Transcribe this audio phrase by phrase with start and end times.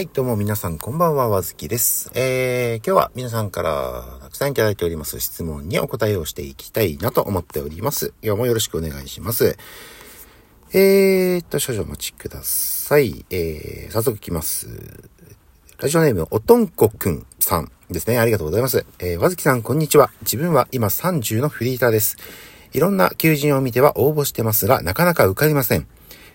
[0.00, 2.10] はい、どうも皆さんこんばんは、わずきです。
[2.14, 8.14] えー、今日は皆さんからたくさんいただいております質問にお答えをしていきたいなと思っております。
[8.22, 9.58] 今日もよろしくお願いします。
[10.72, 13.26] えーっと、少々お待ちください。
[13.28, 14.70] えー、早速いきます。
[15.76, 18.18] ラジオネーム、おとんこくんさんですね。
[18.18, 18.86] ありがとうございます。
[19.00, 20.10] えー、わずきさん、こんにちは。
[20.22, 22.16] 自分は今30のフリーターです。
[22.72, 25.86] いろんな求人を見ては応募してますが、なかなか受かりません。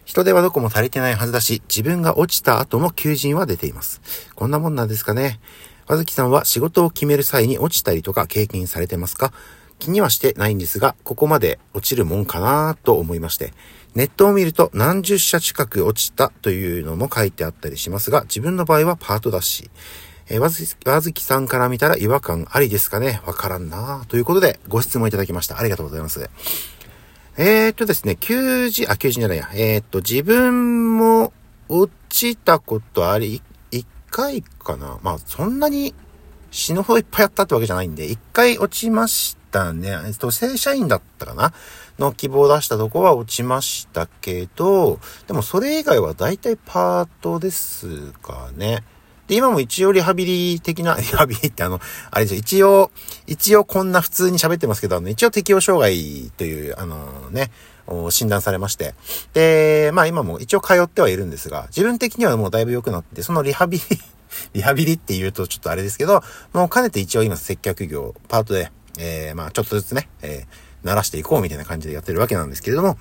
[0.05, 4.01] 人手はどこも足りてないはずだし、自分が落ちた後も求人は出ています。
[4.35, 5.39] こんなもんなんですかね。
[5.87, 9.33] 和月さんは仕事を決める際に落ちたりとか経験されてますか？
[9.77, 13.53] 気にはしてないんですが、ここまで落ちるもんかなと思いまして。
[13.93, 19.69] ネットを見ると何十社近く落ちたというのも書いてあったりしますが、自分の場合はパートだし、
[20.27, 23.21] えー、わず、わずきさんから見たら違和感ありですかね？
[23.25, 25.59] わからんなということで、ご質問いただきました。
[25.59, 26.29] ありがとうございます。
[27.37, 29.49] えー、っとですね、求人、あ、求人じゃないや。
[29.53, 31.33] えー、っと、自分も
[31.67, 34.99] 落ちたことあり、一回かな。
[35.03, 35.93] まあ、そんなに
[36.51, 39.89] 死ぬほどいっぱいやったってわけじゃないんで、一回落ちましたね。
[40.05, 41.53] えっと、正社員だったかな？
[41.99, 48.83] の希望を出したとこは落ちましたけど、でもそれ以外は大体パートですかね。
[49.27, 51.79] で、今も一応リハビリ的な、 リハビリってあの、
[52.11, 52.91] あれですよ、一応、
[53.27, 57.51] 一応こんな普通に喋ってますけど、あの、一応適応障害という、あのね、
[58.09, 58.95] 診断されまして。
[59.33, 63.83] で、まあ今も一応通ってはいるんですが、自分的にはもうだいぶ良くなって、そのリハビリ
[64.53, 72.97] リハビリって言うとちょっとあれですけど、もう兼ねて一応今接客業、パートで、えー、まあちょっとずつね、えー、慣らしていこうみたいな感じでやってるわけなんですけれども、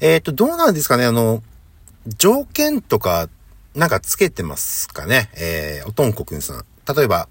[0.00, 1.42] えっ、ー、と、どうなんですかね、あの、
[2.18, 3.28] 条件とか
[3.76, 5.28] なんかつけてますかね？
[5.34, 6.64] えー、おとんこくんさん。
[6.96, 7.28] 例えば、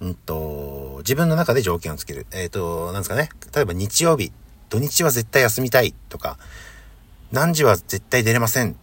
[0.00, 2.26] うんと、自分の中で条件をつける。
[2.30, 3.30] えっ、ー、と、なんですかね？
[3.52, 4.30] 例えば日曜日、
[4.70, 6.38] 土日は絶対休みたいとか、
[7.32, 8.76] 何時は絶対出れません。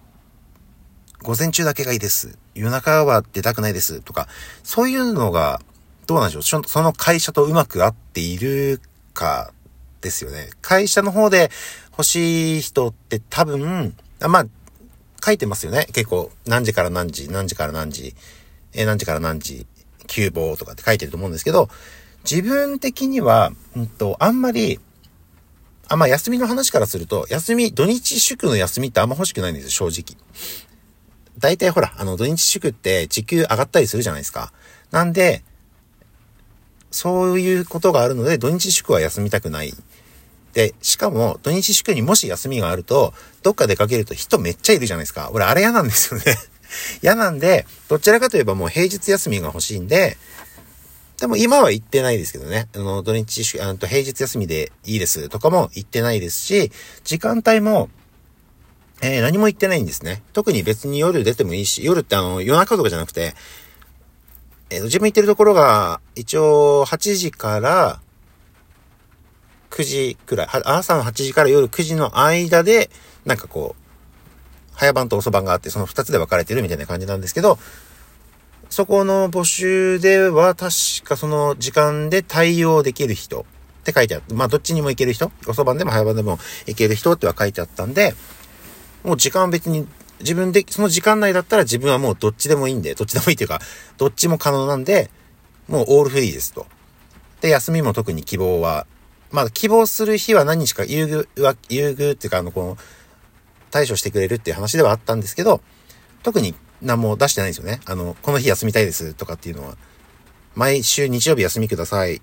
[1.24, 2.38] 午前中だけがいいです。
[2.54, 4.02] 夜中は出たくないです。
[4.02, 4.28] とか、
[4.62, 5.62] そういうのが、
[6.08, 6.64] どうなんでしょう？
[6.68, 8.81] その会社とうまく合っている
[9.14, 9.54] か
[10.02, 10.50] ですよね。
[10.62, 11.50] 会社の方で
[11.92, 14.46] 欲しい人って多分、あまあ、
[15.25, 15.88] 書いてますよね。
[15.94, 18.13] 結構、何時から何時、何時から何時、
[18.74, 19.66] え、何時から何時、
[20.08, 21.69] 休房とかって書いてると思うんですけど、
[22.30, 24.80] 自分的には、うんと、あんまり、
[25.88, 30.19] あん、まあ、休みの話からすると、休み、土日祝の休みってあんま欲しくないんですよ、正直。
[31.38, 34.53] 大体ほら、あの、土日祝って時給上がったりするじゃないですか。
[34.92, 35.44] なんで、
[36.92, 39.74] そういうことがあるので、土日祝は休みたくない。
[40.56, 45.30] で、しかも、土日祝にもし休みがあると、どっか出かけると人めっちゃいるじゃないですか。
[45.34, 46.38] 俺、あれ嫌なんですよね。
[47.04, 50.18] 嫌なんで、どちらかといえばもう平日休みが欲しいんで、
[51.20, 52.70] でも今は行ってないですけどね。
[52.74, 56.72] あの、土日祝、あの、平日休みでいいですとかも行ってないですし、
[57.04, 57.90] 時間帯も、
[59.02, 60.24] えー、何も行ってないんですね。
[60.32, 63.36] 特に別に夜出てもいいし、夜ってあの、夜中とかじゃなくて、
[64.70, 68.00] えー、自分行ってるところが、一応8時から、
[69.75, 72.90] 9時くらい、朝の8時から夜9時の間で、
[73.25, 73.81] なんかこう、
[74.74, 77.59] 早番と遅番があって、その2つで分かれてるみたいな感じなんですけど、
[78.69, 80.72] そこの募集では確
[81.03, 88.16] かその時間で対応できる人って書いてあって、まあどっちにも行ける人、遅番でも早番でも行ける人っては書いてあったんで、
[89.03, 89.86] もう時間別に
[90.22, 93.59] 自分で、その時間内だったら自分はもうどっちでもいいんで、どっちでもいいっていうか、
[93.97, 95.09] どっちも可能なんで、
[95.68, 96.66] もうオールフリーですと。
[97.42, 98.88] で、休みも特に希望は
[99.35, 102.78] まあ、希望する日は何日か優遇は、優遇っていうか、あの、この、
[103.69, 105.59] 対処してくれるっていう話ではあったんですけど、
[106.23, 107.81] 特に何も出してないんですよね。
[107.85, 109.75] あの、この日休みたいですとかっていうのは、
[110.56, 112.22] 毎週日曜日休みください。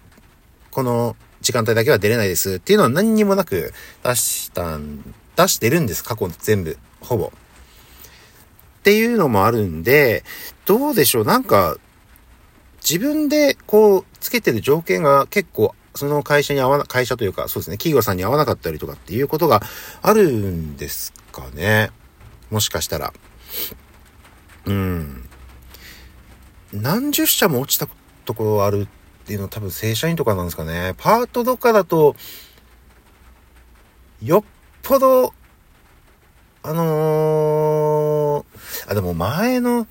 [0.70, 6.02] この時間帯だけは出れないですっていうのは何にもなく出したん、出してるんです。
[6.02, 6.78] 過去全部。
[7.02, 7.26] ほぼ。
[7.26, 7.30] っ
[8.84, 10.24] ていうのもあるんで、
[10.64, 11.76] どうでしょうなんか、
[12.82, 19.62] 自分でこう、つけてる条件が結構その会社に合わな、会社というか、そうですね、企業さんに合わなかったりとかっていうことが
[20.00, 21.90] あるんですかね。
[22.50, 23.12] もしかしたら。
[24.66, 25.28] うん。
[26.72, 27.88] 何十社も落ちた
[28.24, 28.82] ところある
[29.22, 30.94] っていうのは多分正社員とかなんですかね。
[30.96, 32.16] パートとかだと、
[34.22, 34.44] よっ
[34.82, 35.34] ぽど、
[36.62, 39.86] あのー、あ、でも前の、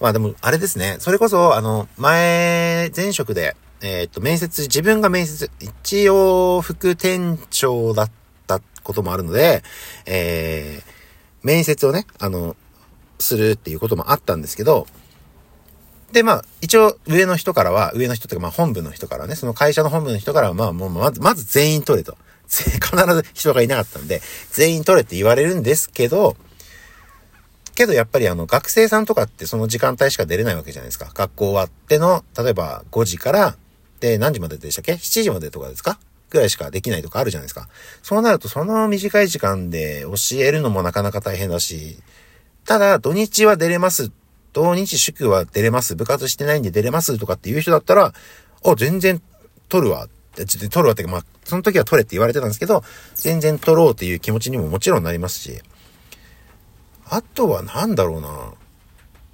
[0.00, 0.96] まあでも、あれですね。
[0.98, 8.10] それこそ、あの、前、前職で、えっ、ー、と、面接、自分が面接、一応副店長だっ
[8.46, 9.62] たこともあるので、
[10.06, 10.90] えー、
[11.42, 12.56] 面接をね、あの、
[13.18, 14.86] するっていうこともあったんですけど、
[16.12, 22.16] で、まあ、一応上の人からは、上の人というか、まあ本部の人からね、その会社の本部の人からは、まあもう、まず、まず全員取れと。
[22.52, 22.70] 必
[23.14, 24.20] ず人がいなかったんで、
[24.50, 26.36] 全員取れって言われるんですけど、
[27.74, 31.10] けどやっぱりあの学生さんとかってその時間帯しか出れないわけじゃないですか。
[31.14, 33.56] 学校終わっての、例えば5時から、
[34.02, 35.98] で何時まででしたっけ ?7 時までとかですか？
[36.28, 37.68] ぐらいしかできないとかあるじゃないですか。
[38.02, 41.98] そうなるとその短い時間で教えるのもなかなか大変だし、
[42.64, 44.10] ただ土日は出れます。
[44.52, 45.94] 土日祝は出れます。
[45.94, 48.12] 部活してないんで出れますとかっていう人だったら、
[48.64, 49.22] あ、全然
[49.68, 50.08] 取るわ。
[50.34, 52.82] ちょっと取るわってかまあ、その時は取れって言われてたんですけど、
[53.14, 55.60] 全然取ろうっていう気持ちにももちろんなりますし、
[57.08, 58.28] あとは何だろうな。
[58.28, 58.52] やっ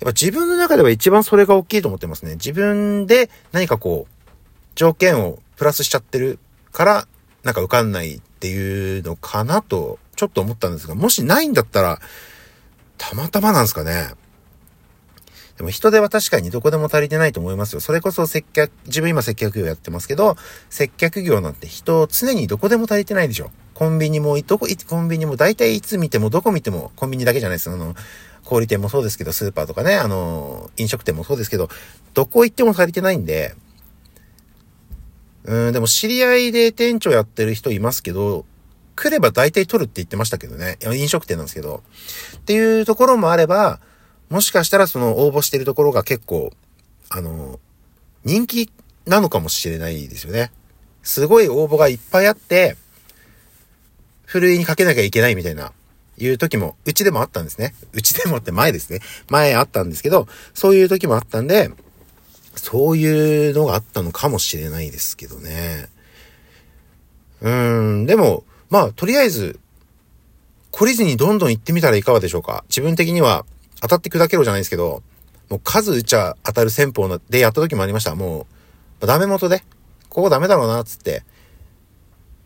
[0.00, 2.35] ぱ自分の中では一番それが大きいと思ってますね。
[2.35, 4.12] 自分で何かこう、
[4.78, 6.38] 条件をプラスしちゃってる
[6.70, 7.08] から、
[7.42, 12.00] なんか受かんないっていうのかなと、ちょっと思ったんですが、もしないんだったら、
[12.96, 14.10] たまたまなんですかね。
[15.56, 17.80] でも人手は確かにどこでも足りてないと思いますよ。
[17.80, 20.36] それこそ接客、自分今接客業やってますけど、
[20.70, 23.50] 接客業なんて人常にどこでも足りてないでしょ。
[23.75, 27.70] コンビニも、どこ、コンビニも大体いつ見てもどこ見ても、コンビニだけじゃないです。
[27.70, 27.96] あの、
[28.44, 31.69] 小売店もそうですけど、スーパーとかね、あの、飲食店もそうですけど、
[32.14, 33.56] どこ行っても足りてないんで、
[35.49, 38.45] うん、でも知り合いで店長やってる人いますけど、
[38.95, 40.77] 来れば大体取るって言ってましたけどね。
[40.85, 41.83] 飲食店なんですけど。
[42.37, 43.81] っていうところもあれば、
[44.29, 46.53] もしかしたらその応募してるところが結構、
[47.09, 47.59] あの、
[48.25, 48.71] 人気
[49.06, 50.53] なのかもしれないですよね。
[51.03, 52.77] すごい応募がいっぱいあって、
[54.27, 55.73] ふるいにかけなきゃいけないみたいな、
[56.19, 57.75] いう時も、うちでもあったんですね。
[57.95, 59.00] うちでもって前ですね。
[59.31, 61.71] 前あったんですけど、そういう時もあったんで、
[62.58, 65.88] そういうのがあったのかもしれないですけどね。
[67.40, 69.58] うーん、でも、まあ、とりあえず、
[70.72, 72.64] 懲りずにどんどん行ってみたらいかがでしょうか。
[72.69, 73.44] 自分的には、
[73.81, 75.02] 当たって砕けろじゃないですけど、
[75.49, 78.14] もう数打ちゃ当たる戦法でやった時もありました。
[78.14, 78.46] も
[79.00, 79.62] う、ダメ元で、
[80.08, 81.22] ここダメだろうな、つって、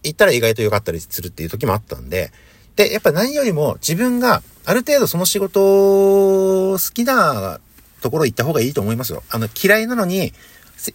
[0.05, 2.33] 行ったら意外と良かったりするっていう時もあったんで、
[2.77, 7.61] で、やっぱ何よりも自分がある程度その仕事を好きな
[8.03, 9.23] ところ行った方がいいと思いますよ。
[9.31, 10.33] あの、嫌いなのに、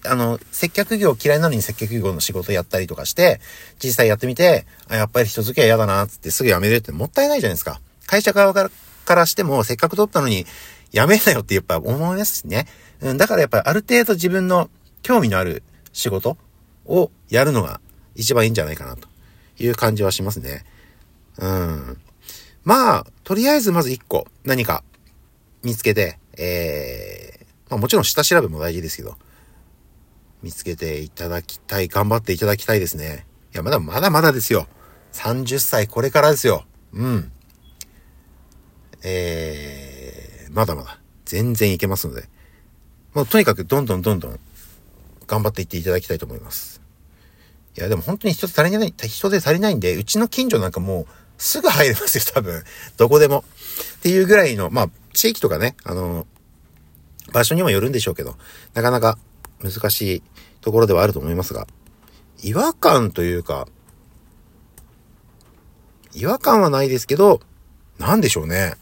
[0.05, 3.39] あの、接客業嫌いなのに接客業の仕事やったりとかして、
[3.81, 7.79] 実際やってみて、あ、やっぱり人付き合い嫌だな、つってすぐ辞めるってもったいないじゃないですか。
[8.05, 8.69] 会社側か
[9.15, 10.45] らしても、せっかく取ったのに、
[10.91, 12.67] 辞めなよってやっぱ思いますしね。
[13.01, 14.69] うん、だからやっぱりある程度自分の
[15.01, 15.63] 興味のある
[15.93, 16.37] 仕事
[16.85, 17.79] をやるのが
[18.15, 19.07] 一番いいんじゃないかなと
[19.59, 20.65] いう感じはしますね。
[21.37, 21.97] うん。
[22.63, 24.83] まあ、とりあえずまず一個何か
[25.63, 29.15] 見つけて、えー、まあもちろん下調べも大事ですけど、
[30.43, 33.25] 見つけていただきたい、頑張っていただきたいですね。
[33.53, 34.67] いや、まだまだまだですよ。
[35.13, 36.65] 30歳これからですよ。
[36.93, 37.31] うん。
[39.03, 40.99] えー、まだまだ。
[41.25, 42.29] 全然いけますので。
[43.13, 44.39] もうとにかくどんどんどんどん
[45.25, 46.81] 頑張っていっていただきたいと思います。
[47.77, 51.05] いや、でも本当に人手足りない、人手足りないんで、うちの近所なんかもう
[51.37, 52.63] すぐ入れますよ、多分。
[52.97, 53.43] どこでも。
[53.97, 56.27] っていうぐらいの、まあ、地域とかね、あの、
[57.33, 58.35] 場所にもよるんでしょうけど、
[58.75, 59.17] なかなか
[59.63, 60.23] 難しい
[60.61, 61.67] ところではあると思いますが、
[62.43, 63.67] 違和感というか、
[66.13, 67.41] 違和感はないですけど、
[67.97, 68.75] なんでしょうね。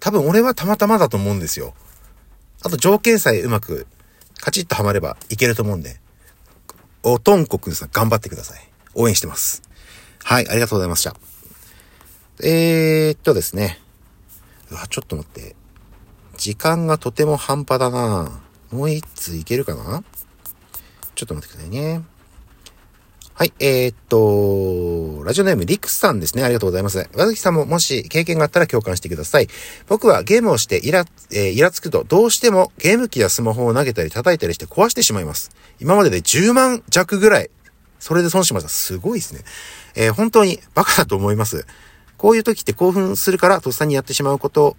[0.00, 1.72] 多分俺はたまたまだと思うんですよ。
[2.64, 3.86] あと条件さえうまく
[4.40, 6.00] カチッとはまればいけると思うんで、
[7.04, 8.68] おとんこくんさん頑張ってください。
[8.96, 9.62] 応援してます。
[10.24, 11.14] はい、ありがとうございました。
[12.42, 13.80] えー、っとですね。
[14.70, 15.56] うわ、ちょっと待って。
[16.36, 20.04] 時間がとても半端だなもう一通いけるかな？
[21.14, 22.02] ちょっと待ってくださいね。
[23.34, 26.42] はい、えー、っと、ラジオネームリクさんですね。
[26.42, 27.08] ありがとうございます。
[27.14, 29.46] 和月さんももし経験があったら共感してください。
[29.86, 35.52] 僕はゲームをしてイラ、えー、イラつくとどうしてもゲーム機やスマホを投げたり叩いたりして壊してしまいます。
[35.78, 37.50] 今までで10万弱ぐらい、
[38.00, 38.68] それで損しました。
[38.68, 39.42] すごいですね。
[39.94, 41.64] えー、本当にバカだと思います。
[42.18, 44.76] こういう時って興奮するからとっさにやってしまうこと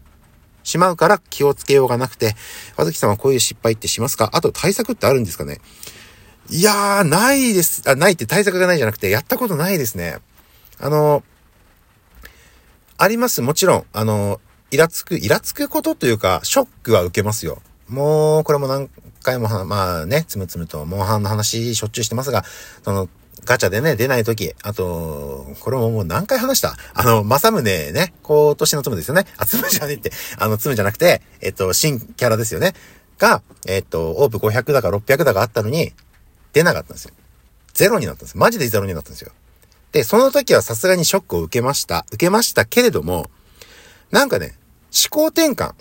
[0.63, 2.36] しまうから気をつけようがなくて、
[2.77, 4.29] 和月さんはこういう失敗ってしますか？
[4.34, 5.60] あと対策ってあるんですかね？
[6.51, 7.89] いやー、ないです。
[7.89, 10.17] あ、ないって対策がないじゃなくて、やったことないですね。
[10.79, 11.24] あの、
[12.98, 13.41] あります。
[13.41, 14.41] もちろん、あの、
[14.72, 17.62] イラつく、イラつくことというか、ショックは受けますよ。
[17.88, 18.89] もう、これも何
[19.22, 22.43] 回も、まあね、つむつむと、モンハンの話しょっちゅうしてますが、
[22.84, 23.08] その、
[23.46, 26.75] ガチャでね、出ない時、あと、これももう何回話した？
[26.93, 29.25] あの、まさむねね、今年のつむですよね。
[29.38, 32.74] あ、つむじゃねって、あの、つむじゃなくて、えっと、新キャラですよね。
[33.17, 35.93] が、えっと、オープ500だか600だかあったのに、
[36.53, 37.13] 出なかったんですよ。
[37.74, 38.38] ゼロになったんです。
[38.38, 39.31] マジでゼロになったんですよ。
[39.91, 42.05] で、その時はさすがにショックを受けました。
[42.10, 43.29] 受けましたけれども、
[44.12, 44.55] なんかね、
[44.91, 45.74] 思考転換。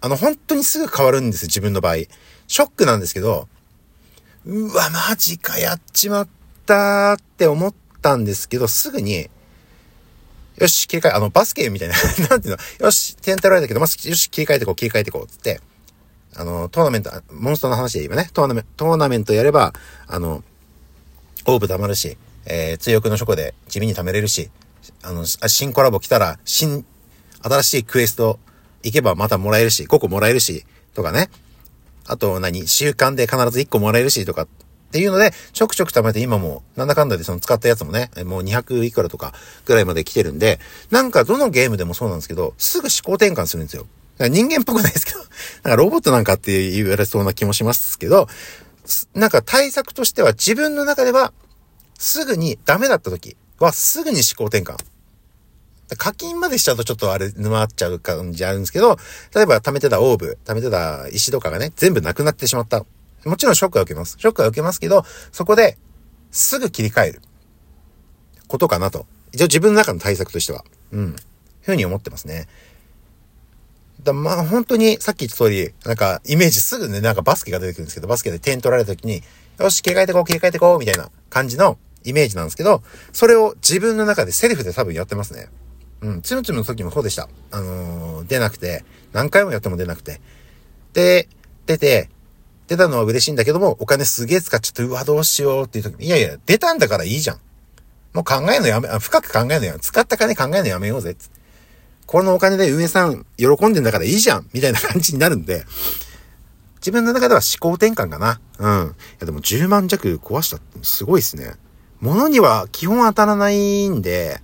[0.00, 1.96] あの、本当にすぐ変わるんですよ自分の場合。
[2.48, 3.48] ショックなんですけど、
[4.44, 6.30] うわ、マジか、やっちまった
[6.74, 9.28] って思ったんですけど、すぐに、
[10.58, 11.94] よし、切り替え、あの、バスケみたいな、
[12.30, 15.60] なんていうの、よし、点取られたけど、まずよし、切り替えてこう、切り替えてこう、つって、
[16.34, 19.72] あの、トーナメント、モンストの話で言えばね、トーナメント、トーナメントやれば、
[20.06, 20.42] あの、
[21.46, 24.50] オーブ貯まるし、えー、強くの書庫で地味に貯めれるし、
[25.02, 26.84] あの、新コラボ来たら、新、
[27.42, 28.38] 新しいクエスト
[28.82, 31.28] 行けばまたもらえるし、5個もらえるし、とかね。
[32.06, 34.46] あと何、習慣で必ず1個もらえるし、とか。
[34.86, 43.86] っていうので、ちょくちょく貯めて今も、なんだかんだでその使ったやつもね、もう200いくらとかぐらいまで来てるんで、なんかどのゲームでもそうなんですけど、すぐ思考転換するんですよ。
[44.18, 45.18] 人間っぽくないですけど、
[45.64, 48.28] なんかロボットなんかって言われそうな気もしますけど、
[49.14, 51.32] なんか対策としては自分の中では、
[51.98, 54.76] すぐにダメだった時はすぐに思考転換。
[55.96, 58.98] 課金までしちゃうとちょっとあれ沼っちゃう感じあるんですけど、
[59.34, 62.84] 例えば貯めてたオーブ、貯めてた石とかがね、全部なくなってしまった。
[63.26, 64.16] もちろんショックは受けます。
[64.18, 65.76] ショックは受けますけど、そこで
[66.30, 67.22] すぐ切り替える
[68.48, 69.06] ことかなと。
[69.32, 70.64] 一応自分の中の対策としては。
[70.92, 71.16] うん。
[71.62, 72.46] ふうに思ってますね。
[74.02, 79.22] だまあ本当にさっき言った通り、なんかイメージすぐね、なんかバスケが出てくるんですけど、バスケで点取られた時に、
[79.58, 85.48] よし、切り替えてこう、切り替えてこう、みたいな感じのイメージなんですけど、それを自分の中でセリフで多分やってますね。
[86.02, 87.28] うん、つむつむの時もそうでした。
[87.50, 90.20] あのー、出なくて、何回もやっても出なくて。
[90.92, 91.28] で、
[91.64, 92.10] 出て、
[92.68, 97.40] 出たのは嬉しいんだけども、お金すげえ使っちゃって、うわ、どうしようっていう時に、いやいや、出たんだからいいじゃん。
[98.12, 101.16] もう考えるのやめ、あ深く考えるのやめ、使った金考えるのやめようぜ。
[102.06, 105.64] このお金で運営さん喜んでんだからいいじゃんみたいな感じになるんで、
[106.78, 108.40] 自分の中では思考転換かな。
[108.58, 108.86] うん。
[108.86, 111.54] いやでも10万弱壊したってすごいっすね。
[112.00, 114.40] 物には基本当たらないんで、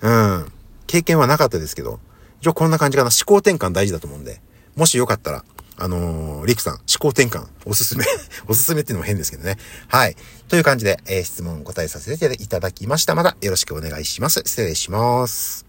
[0.00, 0.52] うん。
[0.86, 2.00] 経験はなかったですけど、
[2.40, 3.10] 一応こんな感じかな。
[3.10, 4.40] 思考転換大事だと思うんで、
[4.74, 5.44] もしよかったら、
[5.78, 8.04] あのー、リクさん、思考転換、おすすめ
[8.48, 9.58] おすすめっていうのも変ですけどね。
[9.88, 10.16] はい。
[10.48, 13.14] という感じで、えー、質問答えさせていただきました。
[13.14, 14.42] またよろしくお願いします。
[14.44, 15.65] 失礼します。